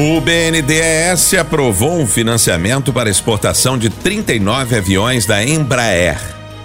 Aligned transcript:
O 0.00 0.20
BNDES 0.20 1.34
aprovou 1.34 2.00
um 2.00 2.06
financiamento 2.06 2.92
para 2.92 3.10
exportação 3.10 3.76
de 3.76 3.90
39 3.90 4.76
aviões 4.76 5.26
da 5.26 5.44
Embraer. 5.44 6.20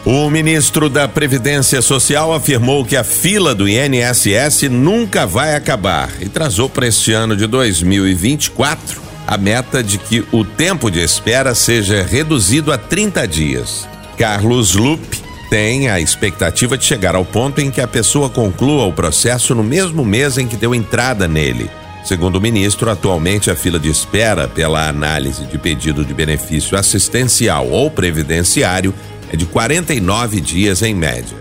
O 0.03 0.27
ministro 0.31 0.89
da 0.89 1.07
Previdência 1.07 1.79
Social 1.79 2.33
afirmou 2.33 2.83
que 2.83 2.95
a 2.95 3.03
fila 3.03 3.53
do 3.53 3.69
INSS 3.69 4.63
nunca 4.71 5.27
vai 5.27 5.53
acabar 5.53 6.09
e 6.19 6.27
trazou 6.27 6.67
para 6.67 6.87
este 6.87 7.13
ano 7.13 7.37
de 7.37 7.45
2024 7.45 8.99
a 9.27 9.37
meta 9.37 9.83
de 9.83 9.99
que 9.99 10.25
o 10.31 10.43
tempo 10.43 10.89
de 10.89 11.03
espera 11.03 11.53
seja 11.53 12.01
reduzido 12.01 12.73
a 12.73 12.79
30 12.79 13.27
dias. 13.27 13.87
Carlos 14.17 14.73
Lupe 14.73 15.16
tem 15.49 15.89
a 15.89 15.99
expectativa 15.99 16.77
de 16.77 16.85
chegar 16.85 17.15
ao 17.15 17.25
ponto 17.25 17.59
em 17.59 17.71
que 17.71 17.81
a 17.81 17.87
pessoa 17.87 18.29
conclua 18.29 18.85
o 18.85 18.93
processo 18.93 19.55
no 19.55 19.63
mesmo 19.63 20.03
mês 20.03 20.37
em 20.37 20.47
que 20.47 20.55
deu 20.55 20.75
entrada 20.75 21.27
nele. 21.27 21.69
Segundo 22.03 22.37
o 22.37 22.41
ministro, 22.41 22.89
atualmente 22.89 23.51
a 23.51 23.55
fila 23.55 23.77
de 23.77 23.89
espera 23.89 24.47
pela 24.47 24.87
análise 24.87 25.45
de 25.45 25.57
pedido 25.57 26.05
de 26.05 26.13
benefício 26.13 26.77
assistencial 26.77 27.67
ou 27.67 27.91
previdenciário 27.91 28.93
é 29.31 29.35
de 29.35 29.45
49 29.45 30.39
dias 30.39 30.81
em 30.81 30.95
média. 30.95 31.37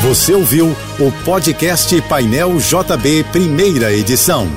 Você 0.00 0.32
ouviu 0.32 0.74
o 0.98 1.12
podcast 1.22 2.00
Painel 2.08 2.56
JB, 2.56 3.26
primeira 3.30 3.92
edição. 3.92 4.48